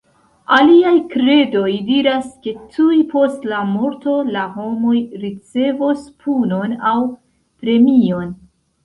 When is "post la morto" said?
3.11-4.15